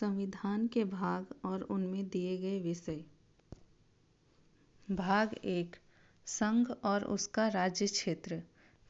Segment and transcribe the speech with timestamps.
[0.00, 3.04] संविधान के भाग और उनमें दिए गए विषय।
[4.90, 5.76] भाग एक,
[6.26, 8.42] संघ और उसका राज्य क्षेत्र।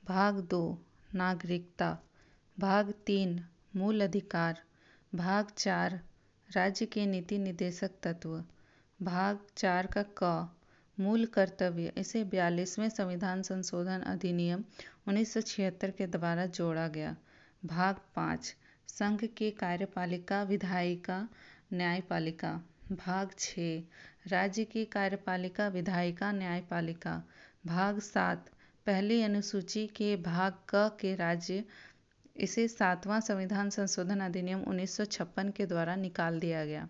[0.04, 0.84] भाग दो,
[1.14, 1.98] नागरिकता।
[2.60, 3.44] भाग तीन,
[3.76, 4.62] मूल अधिकार।
[5.14, 6.00] भाग चार,
[6.56, 8.44] राज्य के नीति निदेशक तत्व।
[9.02, 10.56] भाग चार का क,
[11.00, 14.64] मूल कर्तव्य। इसे बयालीसवें संविधान संशोधन अधिनियम
[15.08, 17.16] 1976 के द्वारा जोड़ा गया।
[17.64, 18.56] भाग पाँच
[18.88, 21.28] संघ की कार्यपालिका, विधायिका,
[21.72, 23.82] न्यायपालिका, भाग छः
[24.26, 27.22] राज्य की कार्यपालिका, विधायिका, न्यायपालिका,
[27.66, 28.50] भाग सात,
[28.86, 31.64] पहली अनुसूची के भाग क के राज्य,
[32.36, 36.88] इसे सातवां संविधान संशोधन अधिनियम 1956 के द्वारा निकाल दिया गया।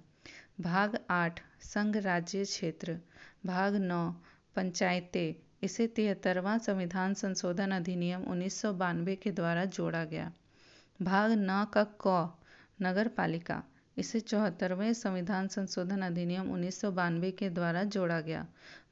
[0.61, 3.01] भाग आठ, संघ राज्य क्षेत्र।
[3.47, 4.15] भाग नौ,
[4.57, 10.33] पंचायतें। इसे तिहत्तरवां संविधान संशोधन अधिनियम उन्नीस सौ बानवे के द्वारा जोड़ा गया।
[11.03, 12.39] भाग न का क
[12.83, 13.63] नगर पालिका
[13.99, 16.81] इसे चौहत्तरवें संविधान संशोधन अधिनियम उन्नीस
[17.39, 18.47] के द्वारा जोड़ा गया।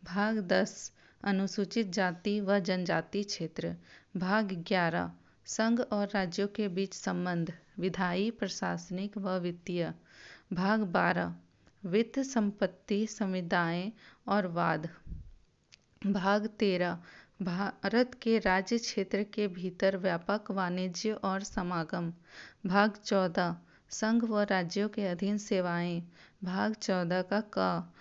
[0.04, 0.92] भाग दस,
[1.24, 3.76] अनुसूचित जाति व जनजाति क्षेत्र।
[4.16, 5.12] भाग ग्यारह,
[5.46, 9.94] संघ और राज्यों के बीच संबंध, विधायी, प्रशासनिक व वित्तीय।
[10.52, 11.34] भाग बारह,
[11.84, 13.92] वित्त संपत्ति समुदाय
[14.28, 14.88] और वाद।
[16.06, 16.98] भाग तेरह
[17.42, 22.12] भारत के राज्य क्षेत्र के भीतर व्यापक वाणिज्य और समागम।
[22.66, 23.56] भाग चौदह,
[23.90, 26.02] संघ व राज्यों के अधीन सेवाएँ।
[26.44, 27.92] भाग चौदह का क,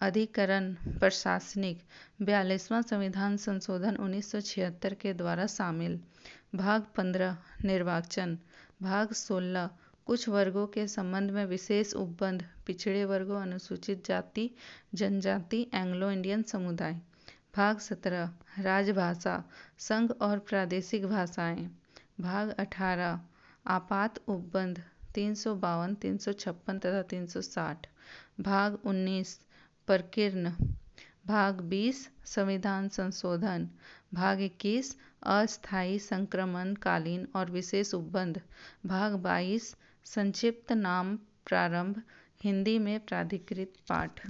[0.00, 1.82] अधिकरण प्रशासनिक।
[2.22, 6.00] बयालीसवां संविधान संशोधन 1976 के द्वारा शामिल।
[6.54, 8.38] भाग पंद्रह, निर्वाचन।
[8.82, 9.70] भाग सोलह,
[10.06, 14.50] कुछ वर्गों के संबंध में विशेष उपबंध। पिछड़े वर्गों, अनुसूचित जाति,
[14.94, 17.00] जनजाति, एंग्लो इंडियन समुदाय।
[17.56, 19.44] भाग सत्रह, राजभाषा,
[19.78, 21.70] संघ और प्रादेशिक भाषाएँ।
[22.20, 23.20] भाग अठारह,
[23.66, 24.82] आपात उपबंध,
[25.14, 27.86] तीन सौ बावन, तीन सौ छप्पन तथा तीन सौ साठ।
[28.40, 29.40] भाग उन्नीस,
[29.86, 30.52] प्रकीर्ण।
[31.26, 33.68] भाग बीस, संविधान संशोधन।
[34.14, 38.40] भाग इक्कीस, अस्थायी संक्रमण कालीन और विशेष उपबंध।
[38.86, 42.02] भाग बाईस, संक्षिप्त नाम प्रारंभ,
[42.44, 44.26] हिंदी में प्राधिकृत पाठ।